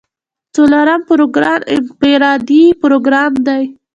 څلورم 0.55 1.01
پروګرام 1.09 1.59
انفرادي 1.75 2.63
پروګرام 2.81 3.31
دی. 3.47 3.63